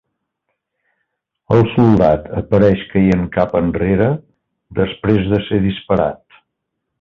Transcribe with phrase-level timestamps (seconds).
[1.57, 4.09] El soldat apareix caient cap enrere
[4.81, 6.43] després de ser disparat.